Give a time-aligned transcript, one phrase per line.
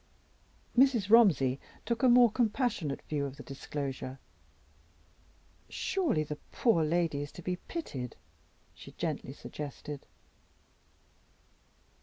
[0.75, 1.11] Mrs.
[1.11, 4.17] Romsey took a more compassionate view of the disclosure.
[5.69, 8.15] "Surely the poor lady is to be pitied?"
[8.73, 10.07] she gently suggested.